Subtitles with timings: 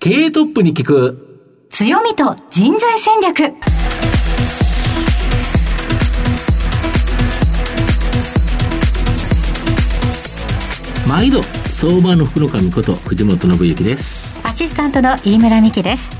[0.00, 1.66] 経営トップに聞く。
[1.70, 3.52] 強みと人材戦略。
[11.08, 11.42] 毎度
[11.72, 14.38] 相場の福の神こと藤本信之です。
[14.44, 16.16] アシスタントの飯村美希です。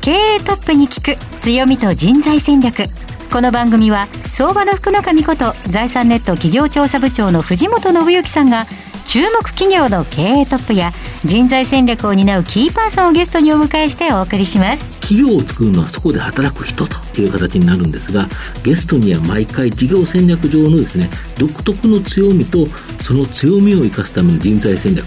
[0.00, 2.84] 経営トップに聞く強みと人材戦略。
[3.30, 8.64] この番組は相場の福の神こと財産ネット企業調査部長の藤本信之さんが
[9.10, 10.92] 注目企業の経営トップや
[11.24, 15.00] 人材戦略を担うキーパーソンをゲストにお迎えしてお送りします。
[15.00, 18.28] 企業を作るのはそこで働く人という形になるんですが
[18.62, 22.68] ゲストには毎回事業戦略上のですね独特の強みと
[23.02, 25.04] その強みを生かすための人材戦略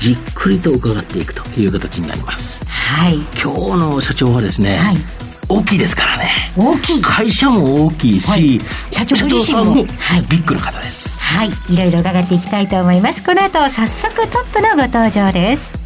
[0.00, 2.62] じっくりと伺っていくという形になります。
[2.66, 3.14] はい。
[3.42, 5.15] 今日の社長はですね、はい
[5.48, 6.52] 大きいですからね。
[6.56, 7.02] 大きい。
[7.02, 8.60] 会社も大きいし、はい。
[8.90, 9.64] 社長ご自身も。
[9.64, 10.22] さんもはい。
[10.28, 11.50] ビッグな方です、はい。
[11.72, 13.22] いろいろ伺っていきたいと思います。
[13.22, 15.78] この後早速トップのご登場です。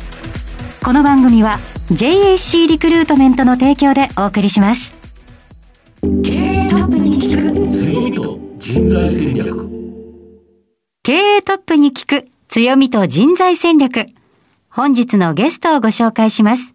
[0.83, 1.59] この番組は
[1.93, 4.95] JAC リクルートメントの提供でお送りします。
[6.01, 9.69] 経営トップに聞く強みと人材戦略。
[11.03, 14.07] 経営トップに聞く強みと人材戦略。
[14.71, 16.75] 本日のゲストをご紹介します。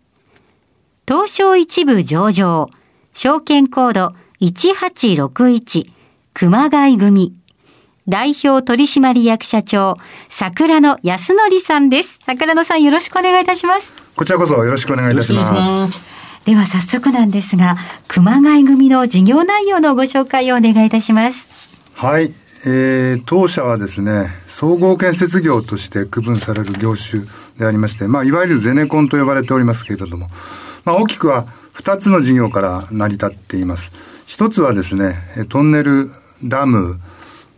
[1.07, 2.71] 東証一部上場、
[3.13, 5.91] 証券コード1861、
[6.33, 7.35] 熊谷組。
[8.07, 9.97] 代表取締役社長、
[10.29, 12.17] 桜野康則さんです。
[12.25, 13.93] 桜野さんよろしくお願いいたします。
[14.15, 15.87] こちらこそよろしくお願いいたしま。
[15.87, 16.09] す
[16.45, 21.47] では早速なんですが、熊谷組の事業内容のご紹介をお願いいたします。
[21.93, 22.33] はい。
[22.65, 27.25] えー、当社はですね、総合建設業として区分される業種
[27.59, 30.29] でありまして、まあ、いわゆるゼネコンと呼ばれておりますけれども、
[30.85, 33.91] まあ、大きくは2つの事業から成り立っています。
[34.25, 36.09] 一つはですね、えトンネル、
[36.43, 36.99] ダム、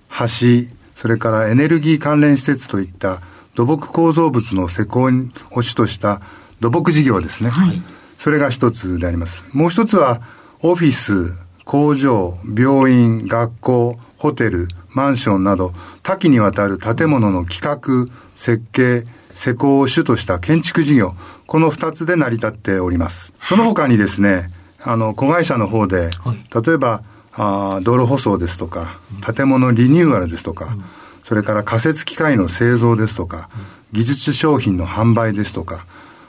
[0.09, 3.22] 橋、それからエネルギー関連施設といった
[3.56, 5.09] 土木構造物の施工
[5.52, 6.22] を主とした
[6.59, 7.50] 土木事業ですね。
[7.50, 7.81] はい
[8.17, 9.45] それが一つであります。
[9.53, 10.22] もう一つは、
[10.62, 19.03] オフィス、工場、病院、学校、ホテル、マンションなど、多岐にわたる建物の企画、設計、
[19.34, 21.13] 施工を主とした建築事業、
[21.47, 23.34] この二つで成り立っております。
[23.41, 27.03] その他にですね、あの、子会社の方で、はい例えば、
[27.34, 29.00] あー道路舗装ですとか、
[29.35, 30.75] 建物リニューアルですとか、
[31.24, 33.50] それから仮設機械の製造ですとか、
[33.94, 35.85] 技術商品の販売ですとか、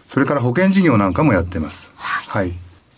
[0.08, 1.90] それから保険事業なんかもやってます。
[1.96, 2.52] はい。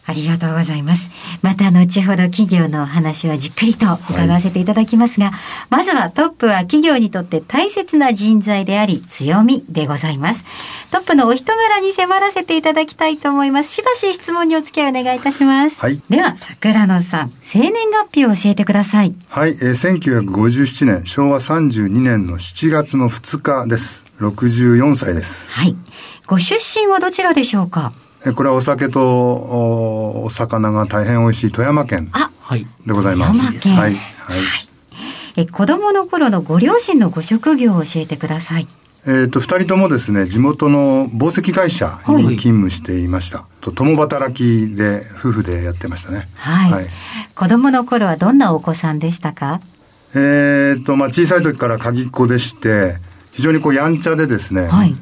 [0.07, 1.09] ありがとうございます。
[1.43, 5.33] また後ほど企業のお話をじっくりと伺わせていただきますが、
[5.69, 10.45] まずはトップは企業にとって大切な人材であり強みでございます。
[10.91, 13.73] トップのお人柄に迫らせていただきたいと思います。
[13.73, 15.79] しばし質問にお付き合いお願いいたします。
[15.79, 19.15] はいでは、桜野さん、生年月日を教えてください。
[19.29, 24.05] はい、えー、1957年、昭和32年の7月の2日です。
[24.21, 25.51] 64歳です。
[25.51, 25.77] はい。
[26.27, 27.93] ご出身はどちらでしょうか？
[27.95, 33.41] えーこれはお酒とおお魚が大変美味しい富山県あ、はいでございます。
[33.41, 33.95] 富山県はい。
[33.95, 34.41] はい。
[35.37, 38.69] え、子供の頃のご両親のご職業を教えてください。
[39.07, 43.45] えっ、と、二人ともですね、地元の紡績会社に勤務していました。
[43.63, 46.29] と共働きで、夫婦でやってましたね。
[46.35, 46.73] はい。
[46.73, 46.87] はい
[47.35, 49.61] 子供の頃はどんなお子さんでしたか？
[50.15, 52.99] えっ、と、まあ、小さい時から鍵っ子でして、
[53.31, 54.95] 非常にこう、やんちゃでですね、はい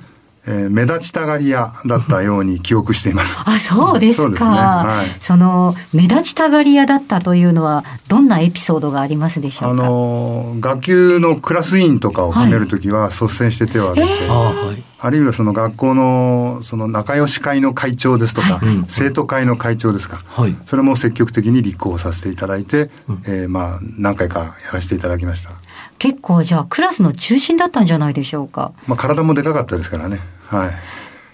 [0.51, 3.39] えー目立ちたがり屋だったように記憶しています。
[3.45, 4.23] あ、そうですか。
[4.23, 9.83] そねはいその、目立ちたがり屋だったというのは、どんなエピソードがありますでしょあうか？
[9.85, 22.91] のー学級のクラス委員とかを決めるときは率先して手を挙げて、ああはいあるいはその学校のその仲良し会の会長ですとか、はい生徒会の会長ですか、はいそれも積極的に立候補させていただいて、
[23.25, 25.51] えーまあ何回かやらせていただきました。
[25.99, 28.73] 結構じゃあクラスの中心だったんじゃないでしょうか。
[28.87, 30.19] まあ体もでかかったですからね。
[30.49, 30.71] はい。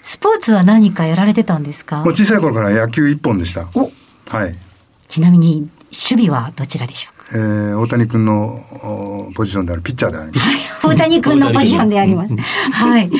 [0.03, 1.99] スポーツは何かやられてたんですか？
[2.05, 3.69] もう小さい頃から野球一本でした。
[3.75, 3.91] お
[4.29, 4.55] はい。
[5.09, 7.33] ちなみに、守備はどちらでしょう？
[7.33, 8.61] かえー大谷君の
[9.29, 10.87] おポジションであるピッチャーであります。
[10.87, 12.35] 大谷君のポジションであります。
[12.37, 13.11] はい。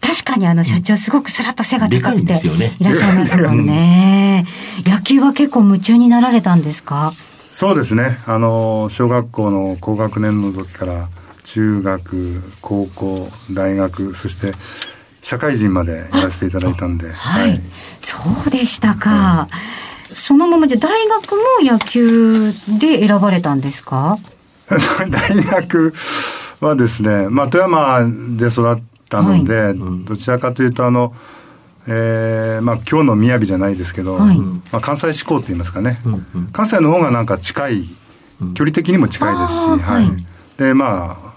[0.00, 4.46] 確かにあの社長すごくスラッと背が高くてですよねいらっしゃいますもんね。
[4.84, 7.12] 野球は結構夢中になられたんですか？
[7.52, 8.18] そうですね。
[8.26, 11.08] あの、小学校の高学年の時から、
[11.44, 14.52] 中学、高校、大学、そして、
[15.22, 17.60] 社会人までやらせていただいたんで、はい。
[18.00, 19.48] そうでしたか。
[20.14, 21.38] そのままじゃ大学も
[21.70, 24.18] 野球で選ばれたんですか？
[25.10, 25.92] 大学
[26.60, 28.00] はですね、まあ、富山
[28.36, 28.78] で育っ
[29.08, 31.14] たので、どちらかというと、あの、
[31.86, 34.38] えーまあ、今日の宮城じゃないですけど、はい。
[34.38, 36.48] まあ、関西志向といいますかね、うんうん。
[36.52, 37.88] 関西の方がなんか近い、
[38.54, 40.26] 距離的にも近いですし、はい。
[40.58, 41.29] でまあ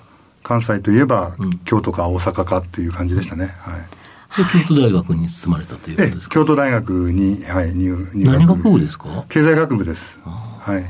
[0.43, 6.33] 関西といえば、うん京都か大阪かっていう感じでしたね、はい、で京都大学に進まれたということですか？
[6.35, 8.37] 京都大学に、はい、入入学。
[8.37, 9.25] 何学部ですか？
[9.29, 10.19] 経済学部です。
[10.23, 10.83] はい。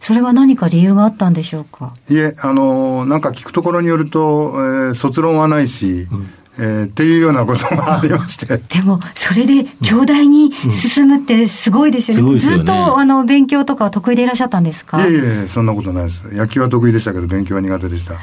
[0.00, 1.94] それは何か理由があったんでしょうか？
[2.10, 6.28] いえ、あの、なんか聞くところによると、えー、卒論はないし、うん
[6.58, 8.46] えー、っていうようなことがありまして。
[8.68, 12.22] でも、それで、京大に進むってすごいですよね。
[12.22, 15.02] うんうん、ずっと、あの、勉強とか得意でいらっしゃったんですか？
[15.06, 16.22] いえいえ、そんなことないです。
[16.34, 18.14] 野球は得意でしたけど、勉強は苦手でした。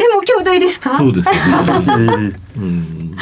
[0.00, 0.96] でも、京大ですか？
[0.96, 2.32] そうですよね。
[2.56, 3.16] うん。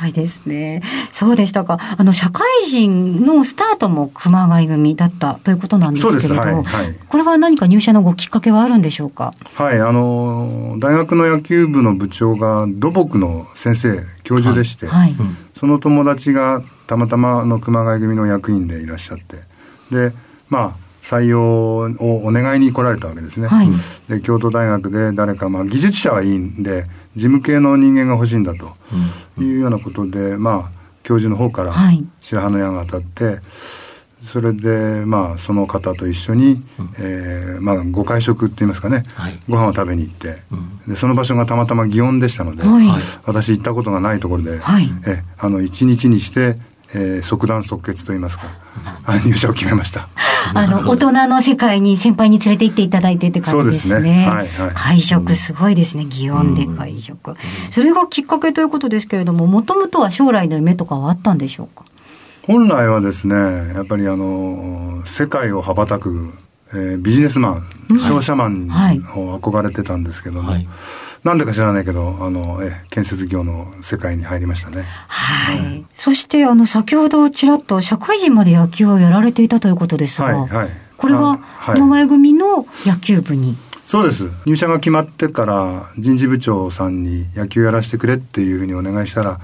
[0.00, 0.80] ごいですね。
[1.12, 1.78] そうでしたか。
[1.96, 9.34] あの、社会人のスタートも熊谷組だったということなんですけれど、はいはい、これは何か入社のごきっかけはあるんでしょうか？
[9.54, 15.16] はい、あの、大学の野球部の部長が土木の先生、教授でして、はい、
[15.56, 19.38] その友達がたまたまの熊谷組の役員でいらっしゃって、
[19.90, 20.12] で、
[20.48, 23.48] まあ、採用をお願いに来られたわけですね。
[23.48, 23.68] はい、
[24.08, 26.84] で、京都大学で誰か、まあ、技術者はいいんで、
[27.16, 28.74] 事務系の人間が欲しいんだと
[29.40, 31.74] いうようなことで、まあ、教授の方から
[32.20, 33.40] 白羽の矢が当たって、
[34.22, 46.56] それで、まあ、その方と一緒に、うん、えー、まあ、ご会食って言いますかね、はい、ご飯を食べに行って、うん、で、その場所がたまたま祇園でしたので、はい、私行ったことがないところで、はい、え、あの、一日にして、
[46.94, 48.44] えー、即断即決といいますか、
[49.24, 50.08] 入社を決めました。
[50.54, 53.94] あの、 大人の世界に先輩に連れて行っていただいてって感じですね。
[53.94, 54.26] そうですね。
[54.26, 56.06] はいはい、会食すごいですね。
[56.08, 57.36] 祇園で会食、うん、
[57.70, 61.84] それがきっかけということですけれども、もともとは将来の夢とかはあったんでしょうか？
[62.42, 63.34] 本来はですね、
[63.74, 66.32] やっぱりあの、世界を羽ばたく、
[66.72, 68.68] えー、ビジネスマン、商社マン
[69.16, 70.68] を憧れてたんですけども、はいはい
[71.24, 74.84] なんでか知らないけど、あの、え、建設業の世界に入りましたね。
[75.08, 75.58] はい。
[75.58, 80.68] はい、そして、あの、先ほどちらっと社会人まで野球をやられていたということですが、はい、はい。
[80.96, 81.38] これは、
[81.74, 83.56] 熊谷組の野球部に？
[83.84, 84.28] そうです。
[84.46, 89.40] 入社が決まってから人事部長さんに野球やらせてくれっていうふうにお願いしたら、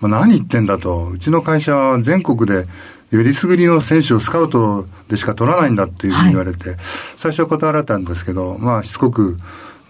[0.00, 1.08] まあ、何言ってんだと。
[1.08, 2.66] うちの会社は全国で
[3.10, 6.78] よりすぐりの選手をスカウトでしか取らないんだっていうふうに言われて、はい、
[7.16, 9.36] 最初は断られたんですけど、まあしつこく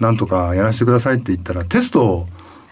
[0.01, 2.29] なんとかやらせてくださいって言ったら、テストを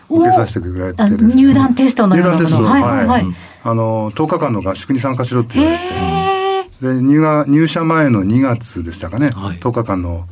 [0.08, 1.34] 受けさせてくれてですね。
[1.34, 3.26] 入団テストの入団テスト、はい、はい、はい。
[3.62, 10.26] あの、10日間の合宿に参加しろって言われて、で入が入社前の2月でしたかね、はい、10日間の、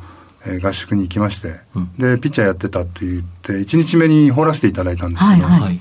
[0.45, 5.79] えー、合宿に行きまして、うん、で、ピッチャーやってたって言って、1日目に放らせていただいたんですけど、はいはい、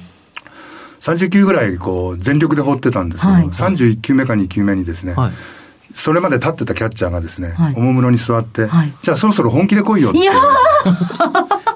[1.01, 5.33] 30球ぐらいこう全力で放ってたんですけど、はい、31球目か2球目にですね、はい
[5.95, 10.19] それまで立ってたキャッチャーがですね、はい、おもむろに座って、はい、じゃあそろそろ本気で来いよって。
[10.19, 10.33] いや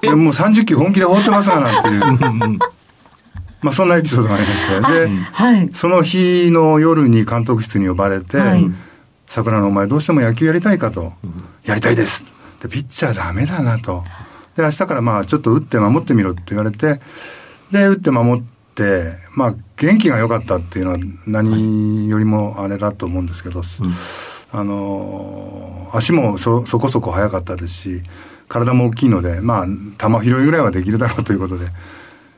[0.03, 2.59] でもう30球本気で放ってますがなんていう。
[3.63, 5.07] まあそんなエピソードがありまして。
[5.07, 8.39] で、はい、その日の夜に監督室に呼ばれて、
[9.27, 11.13] 桜のお前どうしても野球やりたいかと。
[11.65, 12.25] やりたいです。
[12.63, 14.05] で、ピッチャーダメだなと。
[14.57, 17.01] で、明日からまあちょっと打って守ってみろって言われて、
[17.71, 23.67] で、打って守って、まあ元気が良かったっていうのは何よりもあれだと思うんですけど、はい
[24.53, 28.03] あの足もそそこそこ速かったですし
[28.49, 31.67] 体も大きいのでまあ球拾いぐらいはできるだろうということで。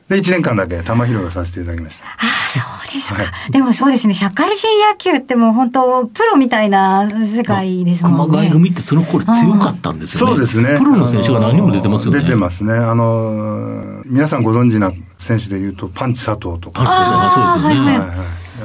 [0.09, 2.05] で、1年間だけ球拾いをさせていただきました。
[2.05, 2.59] ああ、そ
[2.91, 3.51] うですか、はい。
[3.51, 8.25] でもそうですね、社会人野球ってもう本当、プロみたいな世界ですもんね。
[8.25, 10.31] 熊谷組ってその頃強かったんですよね。
[10.31, 10.79] そうですね。
[10.79, 12.21] プロの選手が何人も出てますよね。
[12.21, 12.73] 出てますね。
[12.73, 16.83] あの、皆さんご存知な選手でいうと、パンチ佐藤とか。
[16.87, 17.99] ああ、そうですよね。
[17.99, 18.17] はいはい。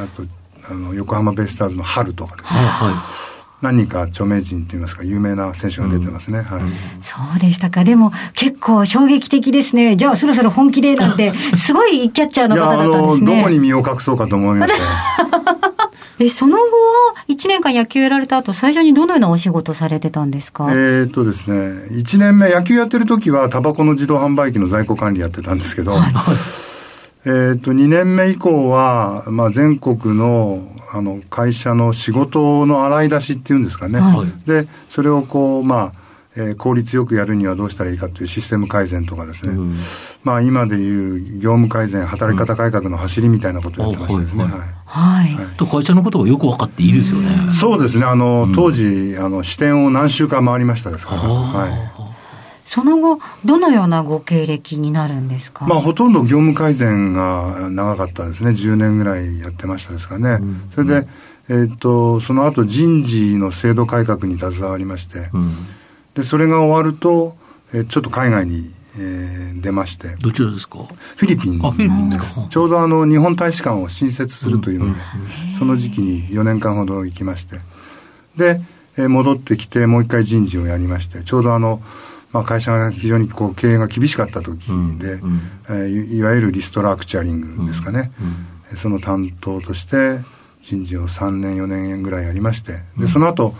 [0.02, 0.22] あと、
[0.70, 2.60] あの、横浜ベイスターズの春とかですね。
[2.60, 3.33] はい。
[3.62, 6.42] 何人か著名人といいますか、有名な選手が出てますね。
[6.42, 6.60] はい。
[7.02, 7.82] そうでしたか。
[7.84, 9.96] でも、結構衝撃的ですね。
[9.96, 13.36] じゃあ、そろそろ本気でなんて、すごいキャッチャーの方だったんですね。
[13.36, 14.82] どこに身を隠そうかと思いました。
[16.18, 16.62] で、その後、
[17.28, 20.68] 1年間野球やられた後、最初にどのようなお仕事されてたんですか？
[20.70, 21.56] えっとですね、
[21.90, 26.14] 1年目、野球やってる時は、タバコの自動販売機の在庫管理やってたんですけど、はい
[27.26, 33.98] えっ、と、2年目以降は、まあ、全国の、あの、会社の仕事の洗い出しっていうんですかね。
[33.98, 36.04] はい、で、それをこう、まあ、
[36.36, 39.52] えー、効率よくやるにはどうしたらいいかというシステム改善とかですね。
[39.52, 39.76] うん、
[40.24, 44.44] まあ、今でいう業務改善、働き方改革の走りみたいなことをやってましたですね。
[44.44, 44.60] うん、はい。
[44.84, 45.56] はい。
[45.56, 47.52] と、会社のことがよく分かっていいですよね。
[47.52, 48.04] そうですね。
[48.04, 51.22] あの、当時、あの、支店を何週間回りましたですから。
[51.22, 52.03] はい。
[52.74, 61.08] その後、どのようなご経歴になるんですか、まあ、ほとんど業務改善が長かったですね、10年ぐらいやってましたですかね、うん、それで、
[61.48, 65.54] えー、っとその後人事の制度改革に携わりまして、うん、
[66.14, 67.36] でそれが終わると、
[67.72, 70.78] えー、ちょっと海外に、えー、出まして、どちらですか？
[71.14, 72.40] フィリピンです。
[72.48, 75.00] ちょうどあの日本大使館を新設するというので、
[75.50, 77.58] うん、その時期に4年間ほど行きまして、
[78.36, 78.60] で、
[78.96, 81.80] えー、戻ってきて、もう一回人事をやりまして、ちょうどあの、
[82.34, 84.98] まあ、会社が非常にこう経営が厳しかった時で、うん。
[84.98, 88.46] うん、えー、いわゆるリストラクチャリングですかね、うん。
[88.72, 90.18] うん、その担当として
[90.60, 93.54] 人事を3年4年ぐらいやりましてでその後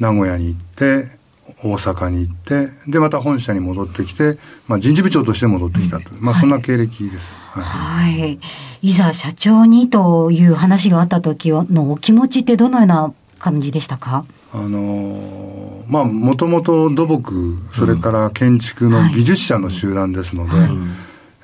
[0.00, 1.20] 名古屋に行って
[1.62, 8.40] 大阪に行ってでまた本社に戻ってきて、まあ、人事部長として戻ってきたと、まあ、そんな経歴です、はい、はい、
[8.82, 14.24] いざ社長にという話があった時のお気持ちってどのような感じでしたか？
[14.52, 20.70] あのまあもともと土木それから建築の技術者の集団ですので、うんはい、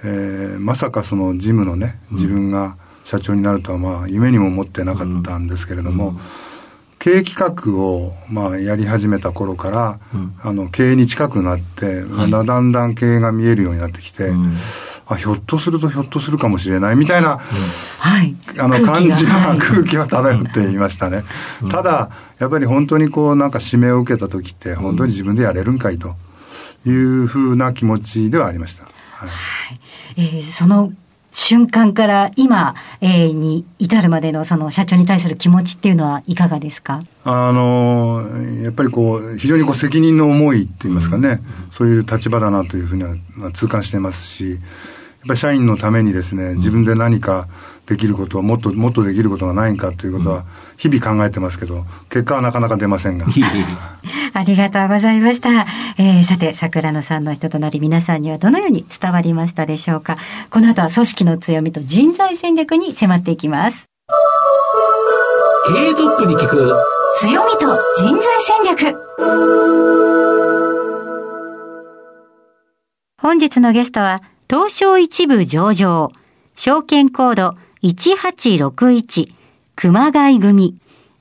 [0.05, 6.17] えー、まさかその事務のね自分が社長になるとはまあ夢にも思ってなかったんですけれども、うん。
[6.17, 6.21] うん
[7.07, 14.57] 経営企画を、まあ、やり始めた頃から、うん、あの経営に近くなって、はい、だんだん経営が見えるようになってきて、うん、
[15.09, 21.23] あひょっとするとひょっとするかもしれないみたいな、うん、はい、あの感じが、空気は漂っていましたね。
[21.71, 26.17] ただやっぱり本当にこうなんか指名を受けた時って本当に自分でやれるんかいと
[26.85, 28.85] いうふうな気持ちではありました。
[28.85, 29.81] はい、
[30.17, 30.93] えー、その
[31.31, 37.01] 瞬間から今、えー、に至るまでのその社長に対する気持ちっていうのはいかがですか？
[37.25, 38.25] あの
[38.63, 43.17] やっぱりこう非常にこう責任の重いっていいますかね、うん、そういう立場だなというふうには
[43.53, 44.59] 痛感してますし
[45.27, 47.49] ぱり社員のためにですね自分で何か
[47.87, 50.45] できることをもっともっとできることがないんかということは
[50.77, 53.27] 日々考えてますけど結果はなかなか出ませんが。
[54.33, 55.67] ありがとうございました。
[55.99, 60.19] えー、さて、桜野さんの人となり皆さんにはどのように伝わりましたでしょうか。
[60.51, 63.87] この後は組織の強みと人材戦略に迫っていきます。
[65.69, 66.75] 経営トップに聞く
[67.19, 68.95] 強みと人材戦略。
[73.19, 76.13] 本日のゲストは、東証一部上場、
[76.55, 79.33] 証券コード1861、
[79.75, 80.79] 熊谷組、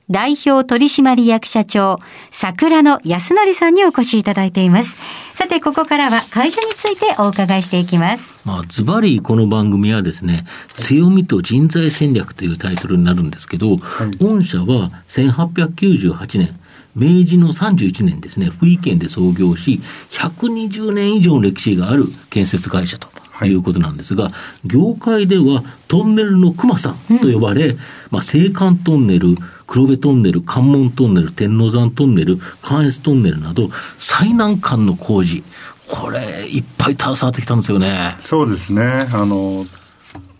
[0.08, 1.98] 代表取締役社長、
[2.30, 4.94] 桜野康則さんにお越しいただいています。
[5.34, 8.32] さて、ここからは会社についてお伺いしていきます。
[8.44, 16.60] まあ、ズバリこの番組はですね、強みと人材戦略というタイトルになるんですけど、はい、御社は1898年、
[16.96, 23.08] 明治の31年ですね、福井県で創業し、120年以上の歴史がある建設会社と。
[23.44, 24.32] いうことなんですが、はい、
[24.68, 27.78] 業界ではトンネルの熊さんと呼ばれ、うん、
[28.10, 29.36] まあ、青函トンネル、
[29.66, 35.44] 黒部トンネル、関門トンネル、天王山トンネル、関越トンネルなど、最難関の工事、
[35.86, 38.16] これ、いっぱい携わってきたんですよね。
[38.20, 39.06] そうですね。
[39.12, 39.66] あの、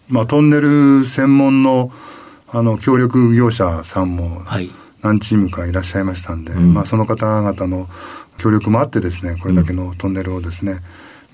[0.09, 1.93] まあ、トンネル専門の、
[2.49, 4.43] あの、協力業者さんも、
[5.07, 7.89] 何チームかいらっしゃいましたんで、はいまあ、その方々の
[8.39, 10.81] 協力もあってですね、これだけのトンネルをですね、うん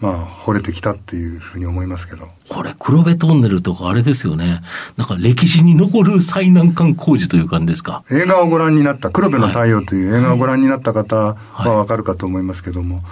[0.02, 2.26] まあ、惚れてきたっていうふうに思いますけど。
[2.48, 4.60] これ、黒部トンネルとかあれですよね。
[4.96, 8.02] なんか歴史に残る最難関工事という感じですか？
[8.10, 13.04] 映画をご覧になった、黒部の太陽という映画をご覧になった方はわかるかと思いますけども、はい、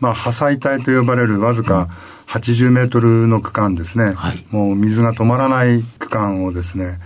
[0.00, 1.90] まあ、破砕帯と呼ばれるわずか
[2.28, 4.12] 80メートルの区間ですね。
[4.12, 6.98] はい、もう水が止まらない区間をですね、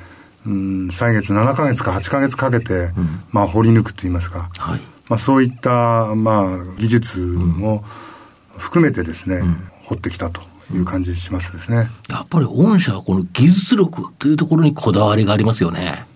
[0.47, 4.51] うん、歳月7か月か8か月かけて、うん、まあ、掘り抜くといいますか。
[4.59, 8.13] はい、まあ、そういった、まあ、技術も、うん
[8.63, 10.41] 含めてですね、うん、掘ってきたと
[10.73, 11.91] いう感じしますですね。
[12.09, 16.07] やっぱり御社はこの技術力というところにこだわりがありますよね。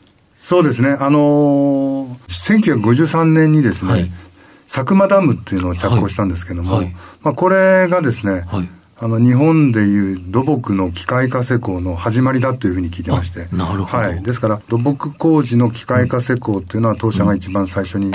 [0.41, 0.91] そうですね。
[0.91, 4.11] あのー、1953年にですね、はい、
[4.69, 8.45] 佐久間ダムっていうのを着工したんですけども、はいはい、まあこれがですね、
[8.99, 13.85] あの日本でいう土木の機械化施工の始まりだというふうに聞いてまして、なるほど。
[13.85, 14.23] はい。
[14.23, 18.13] ですから土木工事の機械化施工っていうのは当社が一番最初に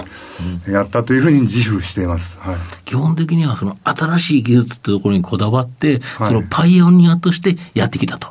[0.67, 2.39] やったというふうに自負しています。
[2.39, 2.55] はい。
[2.85, 8.29] 基本的にはその新しい技術っていうところにこだわって、はい、そのパイオニアとしてやってきたと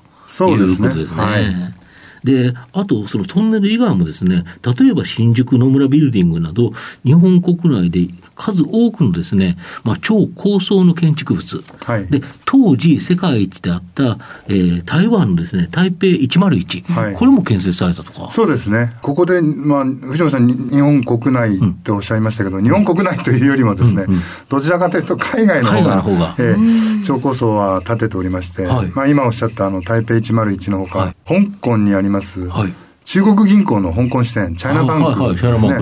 [0.48, 1.20] いうことですね。
[1.20, 1.44] はい。
[2.24, 6.72] で、あと、そのトンネル以外もですね、例えば新宿野村ビルディングなど、
[7.04, 14.18] 日本国内で数多くのですね、まあ、超高層の建築物、はい、で当時世界一であった、
[14.48, 18.30] えー、台湾のですね台北101、はい、これも建設されたとか。
[18.30, 32.48] そうですね、ここで、まあ、藤本さん、日本国内っておっしゃいましたけど、うん、日本国内というよりもですね、うんうん、どちらかというと海外の方が方が、えー、超高層は建てておりまして、はい、まあ、今おっしゃったあの台北101のほか、香港にあります、
[33.04, 35.74] 中国銀行の香港支店、チャイナバンクですね。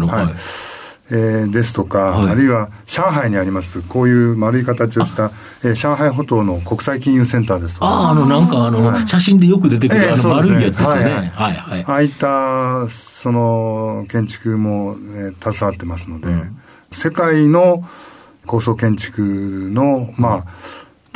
[1.11, 5.33] はいえー、ですとか、はい、あるいは上海にあります、こういう丸い形をした、
[5.65, 7.87] えー、上海歩道の国際金融センターですとか。
[7.87, 11.03] ああ、あの、なんかあの、はい、写真でよく出てくる、えー、あの丸いやつですよね。
[11.03, 11.85] はい、はい、はい。
[11.85, 16.57] ああいった、その、建築も、えー、携わってますので、うん、
[16.93, 17.85] 世界の
[18.47, 19.23] 高層建築
[19.73, 20.47] の、まあ、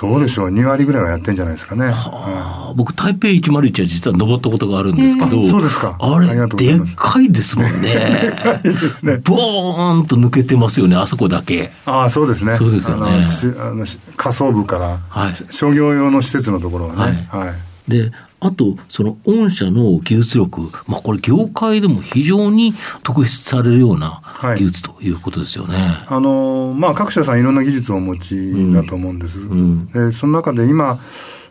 [0.03, 1.87] どうでしょう、2割ぐらいはやってんじゃないですかね。
[1.87, 5.97] はあ、僕、台北101は実は登ったことがあるんですけど、そうですか。
[6.01, 8.35] あれ、でっかいですもんね。
[8.65, 9.19] ですね。
[9.19, 11.71] ボーンと抜けてますよね、あそこだけ。
[11.87, 12.57] ああ、そうですね。
[12.57, 13.29] そうですよね。
[13.61, 17.29] あの下層部から、はい、商業用の施設のところはね。
[17.31, 17.47] はい。
[17.47, 18.11] はい、で
[18.45, 24.21] あと、その御社の技術力、まあこれ業界でも非常に特筆されるような
[24.59, 25.77] 技術ということですよね。
[25.77, 29.41] はい、あの、まあ各社さんいろんな技術をお持ちだと思うんです。
[29.41, 31.01] うん、でその中で今、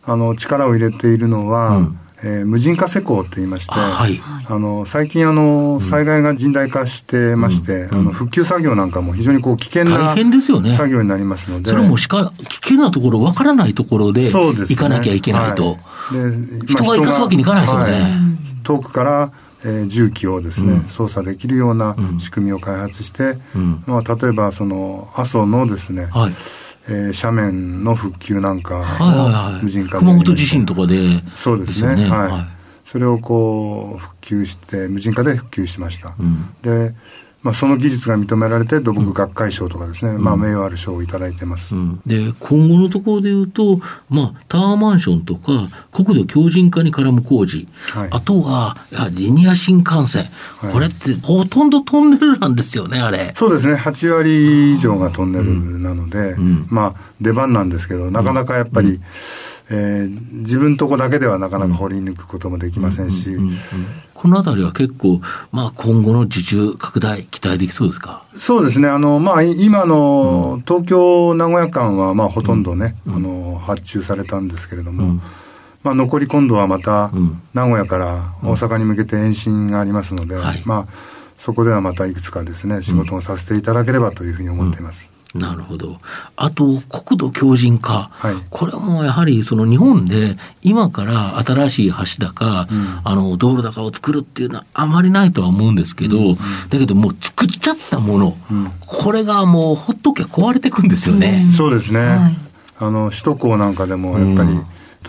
[0.04, 15.78] あの、力を入れているのは、うんえー、無人化施工といいまして、はい、あの最近あの、災害が甚大化してまして、うん、あの復旧作業なんかも非常にこう危険な作業になりますので、それもしか危険なところ、わからないところで行かなきゃいけないと、
[16.12, 17.94] で、ね人が行かすわけにいかないですよね。
[17.94, 19.32] はい、遠くから
[19.64, 26.34] えー、重機をですね、うん、操作できるような仕組みを開発して、うん、まあ、例えばその阿蘇のですね、はい、
[26.88, 28.98] えー、斜面の復旧なんか
[29.60, 36.16] を無人化で、熊本地震とかで、そうですね、はい、はい、それをこう復旧して、無人化で復旧しました。
[36.20, 36.96] うん、で
[37.44, 43.80] まあ、その技術が認められて、土木学会賞とかですね、うん、まあ、名誉ある賞をいただいてます、うん、で今後のところでいうと、
[44.10, 50.26] まあ、タワーマンションとか、国土強靭化に絡む工事、はい、あとはやリニア新幹線、
[50.60, 53.34] はい、これってほとんどトンネルなんですよね、あれ。
[53.36, 59.00] そうですね、8割以上がトンネルなので、うん、まあ、出番なんですけど、なかなかやっぱり、
[59.74, 63.38] えー、自分とこだけではなかなか掘り抜くこともできませんし、
[64.14, 68.24] このあたりは結構、まあ、今後の受注拡大、期待できそうですか？
[68.36, 75.22] そうですね、あのまあ、今の東京・名古屋間は、まあ、ほとんどね、うん、あの発注されたんですけれども、うん、
[75.84, 77.12] まあ、残り今度はまた、
[77.54, 80.88] 名古屋から大阪に向けて延伸がありますので、はい、まあ、
[81.38, 85.10] そこではまたいくつかですね、仕事をさせていただければというふうに思っています。
[85.34, 86.00] なるほど。
[86.36, 88.10] あと、国土強靭化。
[88.12, 96.36] はい、これもやはり、その日本で今から新しい橋だか、うん、あの、道路だかを作るっていうのはあまりないとは思うんですけど、うんうん、
[96.70, 101.48] だけどもう作っちゃったもの、うん、これがもうほっときゃ壊れていくんですよね。
[101.52, 102.00] そうですね。
[102.00, 102.38] はい、
[102.80, 104.60] あの、首都高なんかでもやっぱり、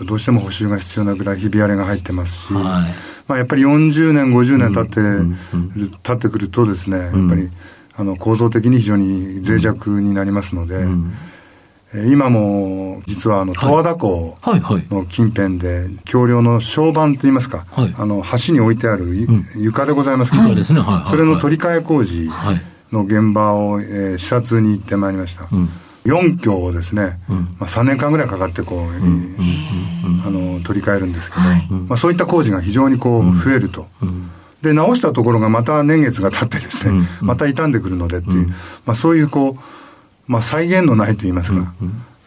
[0.05, 2.63] どうしても補修が必要なぐらいひび割れが入ってますし、はい、
[3.27, 5.01] まあ、やっぱり40年、50年経って、
[6.01, 7.49] 経ってくるとですね、やっぱり、
[7.95, 11.13] あの構造的に非常に脆弱になりますので、うん、
[12.09, 14.35] 今も実はあの十和田湖
[14.89, 19.05] の近辺で橋梁の床板といいますか、はい、あの橋に置いてある、
[19.55, 22.29] 床でございますけど、はい、それの取り替え工事
[22.91, 25.47] の現場を、えー、視察に行ってまいりました。
[25.51, 25.69] うん。
[26.05, 28.89] 4橋をですね、うん、まあ、3年間ぐらいかかってこう、
[30.25, 33.87] あの取り替えるんですけど、はい、まあ、そういった工事が非常にこう増えると。
[34.01, 34.31] うん
[34.63, 38.47] で、直したところがまた年月が経ってですね、また傷んでくるのでっていう、うん、
[38.85, 39.59] まあそういうこう、
[40.25, 41.73] まあ再現のないと言いますか、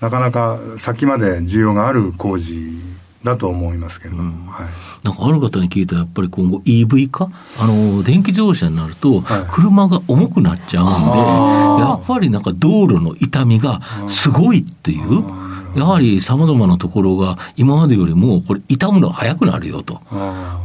[0.01, 2.79] なかなか先まで需要がある工事
[3.25, 4.69] だと思いますけれども、うん、はい。
[5.03, 15.46] なんかある方に聞いたら、やっぱり今後 EV 化あの、電気自動車になると、車が重くなっちゃうんで、はい、やっぱりなんか道路の痛みがすごいっていう。
[15.77, 20.01] やはりさまざまなところが今までよりもこれ傷むのが早くなるよと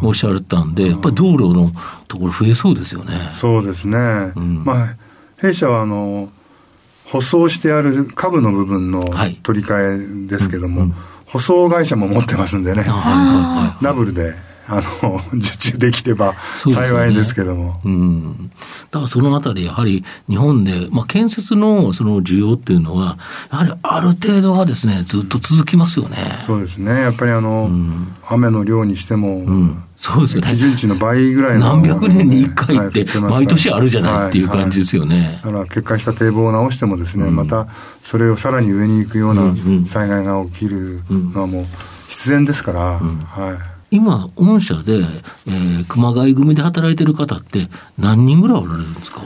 [0.02, 1.72] おっしゃられたんで、やっぱり道路の
[2.08, 3.30] ところ増えそうですよね。
[3.32, 3.98] そうですね。
[4.36, 4.96] うん、まあ、
[5.38, 6.30] 弊社はあの、
[7.06, 9.10] 舗装してある下部の部分の
[9.44, 12.86] 取り替えですけども、はいうんうん、舗装会社も持ってますんでね、
[13.82, 14.34] ダブルで
[14.72, 17.82] あの、受注できれば幸いですけども。
[17.84, 18.52] うね、うん。
[18.90, 23.18] だからそのあたり、やはり日本で、まあ、建設のその需要っていうのは、
[23.52, 26.38] やはりある程度はですね、ずっと続きますよね。
[26.40, 27.02] そうですね。
[27.02, 30.48] やっぱりあの、うん、雨の量にしても、うんそうですよね。
[30.50, 35.40] 基準値の倍ぐらいの、ね、何百年に一回って、毎年あるじゃないっていう感じですよね。
[35.44, 37.68] だから決壊した堤防を直してもですね、うん、また
[38.02, 39.54] それをさらに上に行くような
[39.86, 41.66] 災害が起きるのはもう
[42.08, 43.71] 必然ですから、はい。
[43.92, 45.02] 今、御社で、
[45.46, 49.22] えー、熊谷組で働いてる方って何人ぐらいおられるんですか？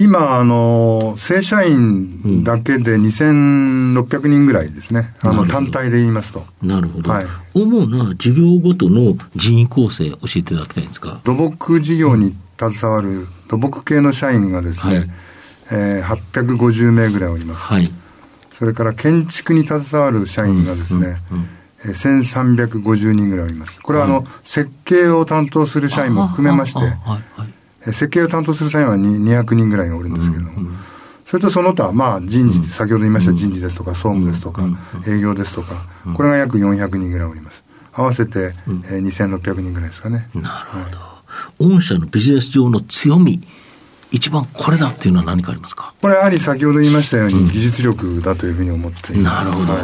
[0.00, 5.12] 今、あの、正社員だけで2600人ぐらいですね。
[5.24, 6.44] うん、あの、単体で言いますと。
[6.62, 7.10] なるほど。
[7.10, 11.20] はい、主な事業ごとの人員構成、教えていただきたいんですか？
[11.24, 15.08] 土木事業に携わる土木系の社員がですね、はい、
[15.72, 17.64] えー、850名ぐらいおります。
[17.64, 17.90] はい。
[18.52, 21.48] それから建築に携わる社員がですね、うんうんうん
[21.84, 23.80] 1350人ぐらいおります。
[23.80, 30.70] これはあの、設計を担当する社員も含めまして、設計を担当する社員は200人ぐらいおるんですけれども、
[31.26, 34.62] それとその他、まあ人事、先ほど言いました人事ですとか、総務ですとか、
[35.06, 37.62] 営業ですとか、これが約400人ぐらいおります。
[37.92, 40.28] 合わせて、えー、2600人ぐらいですかね。
[40.34, 41.74] なるほど。
[41.74, 43.42] 御社のビジネス上の強み、
[44.10, 45.92] 一番これだっていうのは何かありますか？
[46.00, 49.44] これやはり先ほど言いましたように、技術力だというふうに思っています。
[49.46, 49.72] なるほど。
[49.74, 49.82] はい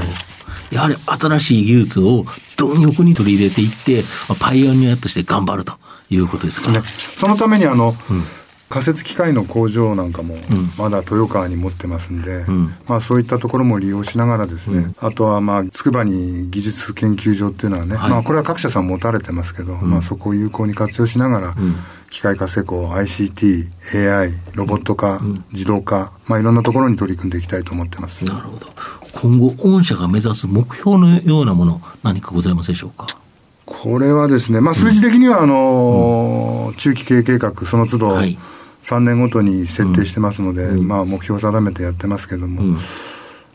[0.74, 2.24] やはり新しい技術を
[2.56, 4.04] 貪欲に取り入れていって、
[4.40, 5.74] パイオニアとして頑張ると
[6.10, 6.70] いうことですか？
[6.70, 6.82] ね、
[7.16, 8.24] そのためにあの、うん。
[8.70, 10.34] 仮設機械の工場なんかも
[10.78, 21.54] まだ豊川に持ってますんで、うん、まあそういったところも利用しながらですね、うん、あとはまあ筑波に技術研究所っていうのはね、はい、まあこれは各社さん持たれてますけど、まあそこを有効に活用しながら、
[22.10, 23.68] 機械化施工、ICT、
[24.10, 25.20] AI、ロボット化、
[25.52, 28.24] 自動化、まあいろんなところに取り組んでいきたいと思ってます。
[28.24, 28.66] なるほど。
[29.14, 33.06] 今後、御社が目指す目標のようなもの、何かございますでしょうか？
[33.64, 38.16] これはですね、まあ、数字的には、あの、うん、中期経営計画、その都度、
[38.82, 42.78] 3年ごとに設定してますので、うん、まあ、目標を定めてやってますけれども、うん、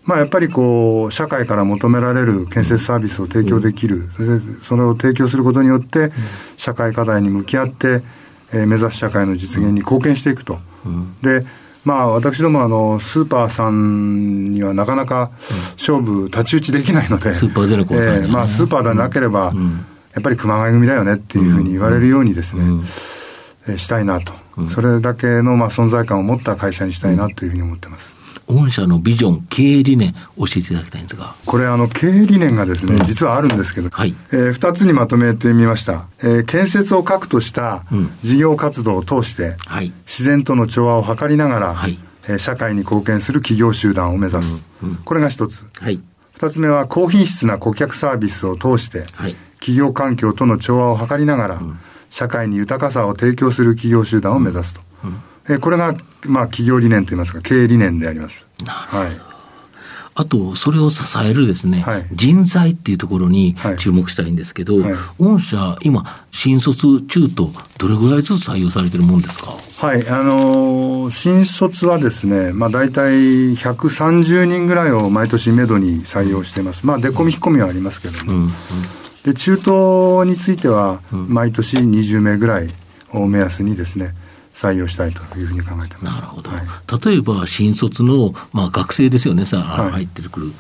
[0.04, 4.10] まあ、やっぱりこう、社会から求められる建設サービスを提供できる、
[4.62, 6.12] それを提供することによって、
[6.58, 8.02] 社会課題に向き合って、
[8.52, 10.58] えー、目指す社会の実現に貢献していくと。
[11.22, 11.46] で
[11.90, 15.32] まあ、私どもあの、スーパーさんにはなかなか
[15.74, 19.86] 勝負、太刀打ちできないので、スーパーゼネコンさん、ね、えー、まあ、スーパーでなければ、うん。
[20.14, 22.64] やっぱり熊谷組だよねっていうふうに言われるようにですね、
[23.68, 24.34] えしたいなと、
[24.70, 28.16] それだけのまあ存在感を持った会社にしたいなというふうに思ってます。
[28.50, 31.36] 御社のビジョン、経営理念、教えていただきたいんですが。
[31.46, 36.08] これ、あの、経営理念がですね、うん、実はあるんですけど、はい、えー、二つにまとめてみました。
[36.20, 37.86] えー、建設を核とした
[38.22, 44.66] 事業活動を通して、うん、自然との調和を図りながら、はい、えー、社会に貢献する企業集団を目指す。
[44.82, 44.90] うん。
[44.90, 45.68] うん、これが一つ。
[45.80, 46.02] はい、
[46.34, 49.36] 二つ目は、高品質な顧客サービスを通して、はい。
[49.60, 54.82] 企業環境との調和を図りながら、うん、社会に豊かさを提供する企業集団を目指すと。
[55.04, 55.22] うん、
[55.56, 55.94] えこれが、
[56.26, 58.46] まあ、企業理念といいますか、経営理念であります。
[58.66, 59.12] はい。
[60.16, 69.54] あと、それを支えるですね、はい、人材っていうところに注目したいんですけど、はい、御社、今、新卒、中途、どれぐらいずつ採用されてるもんですか？
[69.78, 76.86] はい、あのー、新卒はですね、まあ、大体130人ぐらいを毎年めどに採用してます。
[76.86, 78.34] まあ、出込み引っ込みはありますけども。
[78.34, 78.52] うんうん
[79.22, 82.70] で中東については、毎年20名ぐらい
[83.12, 84.16] を目安にですね、
[84.60, 86.16] 採用したいというふうに考えてます。
[86.16, 86.50] なるほど。
[86.50, 86.62] はい、
[87.06, 90.52] 例えば、新卒の、まあ、学生ですよね、さ、はい、入ってくる。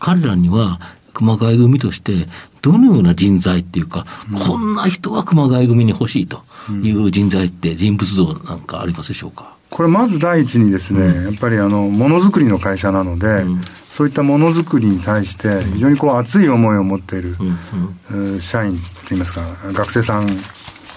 [0.00, 0.80] 彼らには、
[1.12, 2.28] 熊谷組として、
[2.62, 6.42] どのような人材っていうか、うん、こんな人は熊谷組に欲しいと
[6.82, 9.54] いう人材って、人物像なんかありますでしょうか？
[9.68, 13.60] これまず第一にですね、うん、やっぱりあの、ものづくりの会社なので、うん、
[13.90, 17.36] そういったものづくりに対して、非常にこう熱い思いを持っている、
[18.10, 20.26] うん、社員といいますか、学生さん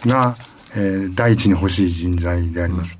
[0.05, 0.37] が、
[0.75, 2.97] えー、第一に欲しい人材であります。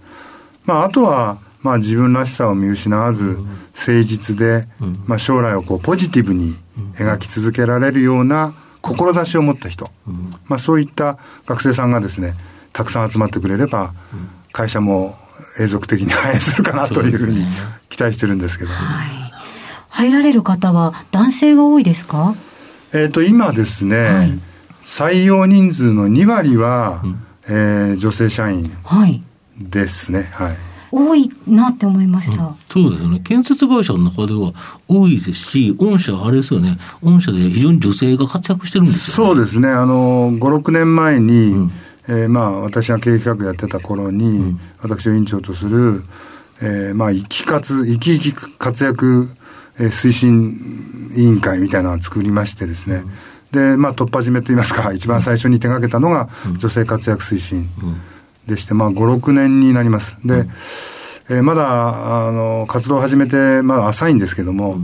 [0.65, 3.38] まあ、あとは、まあ、自分らしさを見失わず、
[3.75, 4.67] 誠実で、
[5.05, 6.55] まあ、将来をこうポジティブに
[6.95, 9.89] 描き続けられるような志を持った人、
[10.47, 12.36] まあ、そういった学生さんがですね、
[12.73, 13.93] たくさん集まってくれれば、
[14.51, 15.15] 会社も
[15.60, 17.45] 永続的に反映するかなというふうに
[17.89, 18.71] 期待してるんですけど。
[18.71, 19.34] はい。
[19.89, 22.34] 入られる方は男性が多いですか？
[22.93, 24.39] えっ、と、今ですね、はい、
[24.86, 27.23] 採用人数の2割は、うん、
[27.54, 28.72] えー、女性社員
[29.60, 30.30] ですね。
[30.32, 30.58] はい、はい
[30.94, 34.52] 多いなって思いました、うん、そうですよね、建設会社の中では
[34.90, 41.72] 多いですし、御社、あれですよね、御社で非常に女性が活躍してるんですよ、ね、そうですね、あの5、6年前に、うん、
[42.10, 46.04] えー、まあ、私が経営企画やってた頃に、うん、私を委員長とする、
[46.62, 49.30] えー、まあ、生き活、生き生き活躍
[49.80, 53.04] えー、推進委員会みたいなのを作りましてですね、
[53.52, 57.70] で、まあ、突破締めといいますか、一番最初に手がけたのが、女性活躍推進
[58.48, 60.18] でして、まあ、5、6年になります。
[60.24, 60.48] で、
[61.30, 64.78] えー、まだ、あの、活動を始めて、まだ浅いんですけども、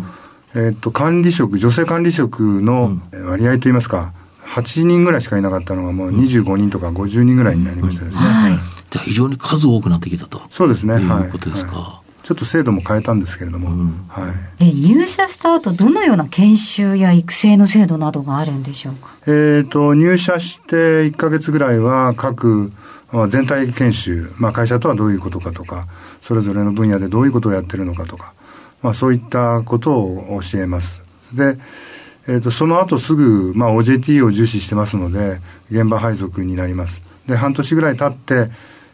[0.56, 4.14] えっと、管理職、女性管理職の割合といいますか、
[4.46, 8.22] 8人ぐらいしかいなかったのが、もう25人とか50人ぐらいになりましたですね。
[8.22, 10.42] はい、じゃ非常に数多くなってきたと。
[10.50, 10.96] そうですね。
[10.96, 11.04] はい。
[11.26, 11.76] いうことですか。
[11.76, 22.74] はいちょっと制度も変えたんですけれども、うん、はい、で入社した後どのような研修や育成の制度などがあるんでしょうか、えーと、入社して1か月ぐらいは各
[23.30, 25.88] 全体研修、まあ、会社とはどういうことかとか
[26.22, 28.34] それぞれの分野でどういうことをやってるのかとか、
[28.82, 31.02] まあ、そういったことを教えます。
[31.34, 31.58] で
[32.30, 35.40] えーと、その後すぐ、まあ、OJT を重視してますので
[35.72, 37.02] 現場配属になります。
[37.26, 38.52] で半年ぐらい経って、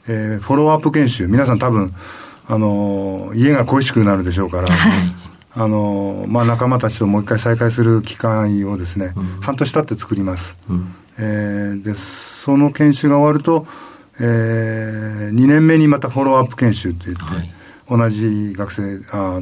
[0.07, 1.95] えー、フォローアップ研修皆さん多分
[2.45, 5.13] あの家が恋しくなるでしょうから、はい、
[5.55, 13.67] あのまあ、仲間たちともう一回再会する機会をですね、うん、半年経って作ります、うん、えー、でその研修が終わると、
[14.19, 17.53] えー、2年目にまたフォローアップ研修といって、はい、
[17.89, 19.41] 同じ学生あ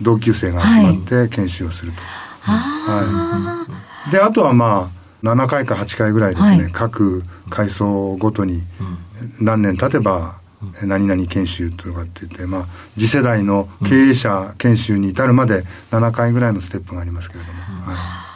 [0.00, 1.98] 同級生が集まって研修をすると、
[2.40, 3.66] はい、は
[4.08, 8.62] い、であとはまあ7回か8回ぐらいですね、各階層ごとに
[9.38, 10.39] 何年経てば
[10.82, 12.66] 何々研修とかって言って、まあ、
[12.98, 17.60] 次世代の経営者研修に至るまで7回ぐらいのステップがありますけれども。
[17.82, 17.94] は
[18.26, 18.30] い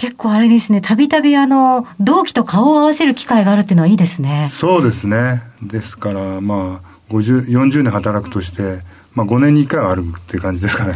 [0.00, 4.48] 結構あれですね、たびたびあの、同期と顔を合わせる機会があるっていうのはいいですね。
[4.50, 5.42] そうですね。
[5.60, 8.80] ですから、まあ、50 40年働くとして、
[9.12, 10.94] まあ、5年に1回はあるっていう感じですかね。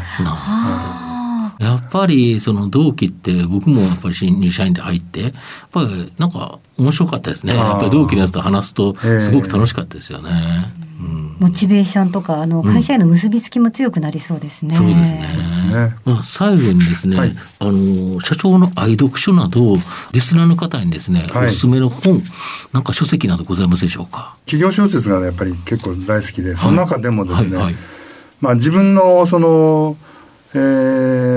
[1.58, 5.32] やっぱり、その同期って、僕もやっぱり新入社員で入って、やっ
[5.72, 7.54] ぱりなんか面白かったですね。
[7.54, 10.72] やっぱり同期のやつと話すと、ええすごく楽しかったですよね。
[11.00, 11.36] うん。
[11.40, 14.74] モチベーションとか、あの、会社への結びつきも強くなりそうですね。
[14.74, 15.44] そうですね。
[15.74, 15.96] ね。
[16.04, 17.36] まあ、最後にですね、はい。
[17.58, 19.76] あの、社長の愛読書など、
[20.12, 21.46] リスナーの方にですね、はい。
[21.48, 22.22] おすすめの本、
[22.72, 24.36] なんか書籍などございますでしょうか？
[24.46, 27.74] 企業小説がやっぱり結構大好きで、その中でもですね、はいはい。
[28.40, 29.96] まあ、自分のその、
[30.54, 30.58] え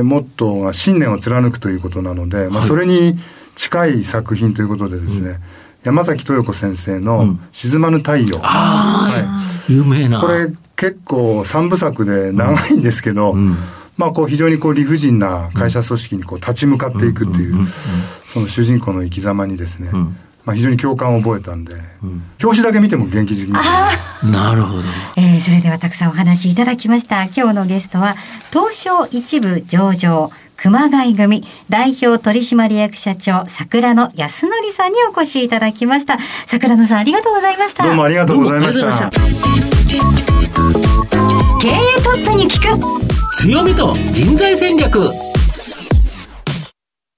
[0.01, 2.67] ーモットーが信念を貫くということなので、まあ、はい。
[2.67, 3.17] それに
[3.56, 5.39] 近い作品ということでですね、
[5.84, 10.21] 山崎豊子先生のうん「沈まぬ太陽」ああ、は有名な。
[10.21, 13.58] これ結構三部作で長いんですけど、うん。
[13.97, 17.67] まあこう非常にこう理不尽な会社組織にこう立ち向かっていくっていう、うんうんうん。
[18.32, 24.31] その主人公の生き様にですね、うんまあ非常に共感を覚えたんで、うん表紙だけ見ても元気づきますね。
[24.31, 24.83] なるほど。
[25.17, 27.23] えーそれではたくさんお話いただきました。
[27.25, 28.15] 今日のゲストは、
[28.51, 36.17] 東証一部上場、熊谷組代表取締役社長、桜野康則さんにお越しいただきました。
[36.45, 37.83] 桜野さんありがとうございました。
[37.83, 39.10] どうもありがとうございました。
[39.10, 39.17] 経
[41.67, 45.07] 営トップに聞く強みと人材戦略。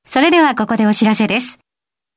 [0.08, 1.60] それではここでお知らせです。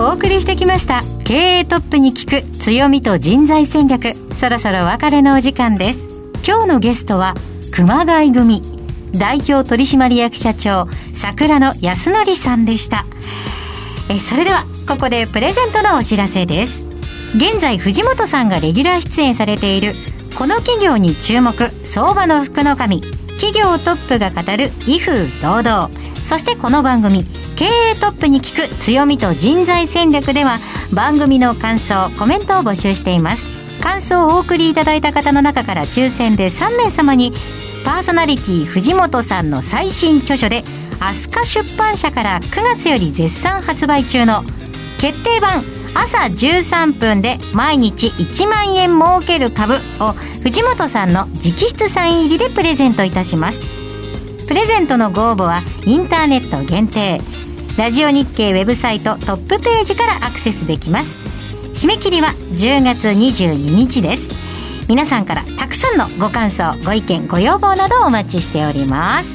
[0.00, 1.02] お送りしてきました。
[1.24, 4.14] 経営トップに聞く強みと人材戦略。
[4.40, 5.98] そろそろ別れのお時間です。
[6.42, 7.34] 今日のゲストは
[7.70, 8.62] 熊谷組。
[9.12, 13.04] 代表取締役社長桜野康則さんでした。
[14.08, 16.88] えそれではここでプレゼントのお知らせです。
[17.36, 19.92] 現在藤本さんがレギュラー出演されている
[20.34, 21.52] この企業に注目
[21.84, 23.02] 相場の福の神
[23.38, 25.90] 企業トップが語る威風堂々。
[26.26, 27.26] そしてこの番組
[27.60, 30.60] 経営トップに聞く強みと人材戦略では
[30.94, 33.44] 番組の感想コメントを募集しています。
[33.82, 37.34] 感想をお送りいただいた方の中から抽選で3名様に
[37.84, 40.64] パーソナリティ藤本さんの最新著書で
[41.00, 44.42] 飛鳥出版社から9月より絶賛発売中の
[44.98, 53.60] 決定版朝13分で毎日1万円儲ける株を藤本さんの直筆サイン入りでプレゼントいたします。
[54.48, 57.18] プレゼントのご応募はインターネット限定。
[57.78, 61.16] ラジオ日経ウェブサイトトップページからアクセスできます。
[61.74, 64.28] 締め切りは10月22日です。
[64.88, 69.28] 皆さんからたくさんのご感想ご意見ご要望などをお待ちしております。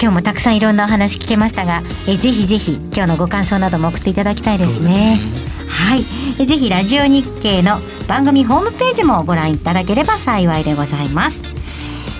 [0.00, 5.20] 今日もたくさんいろんなお話聞けましたがえぜひぜひ今日のご感想なども送っていただきたいですね。
[5.68, 6.04] はい。
[6.38, 11.55] えぜひラジオ日経の番組ホームページもご覧いただければ幸いでございます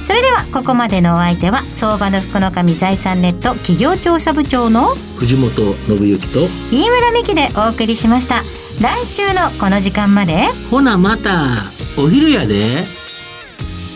[0.06, 8.44] それではここまでのお相手は相場の福の神財産ネット企業調査部長の藤本信之と、飯村美希でお送りしました
[8.80, 11.64] 来週のこの時間までほなまた、
[11.98, 12.84] お昼やで。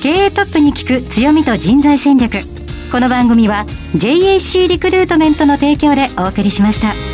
[0.03, 2.39] 経営トップに聞く強みと人材戦略
[2.91, 7.10] この番組は JAC リクルートメントの提供でお送りしました。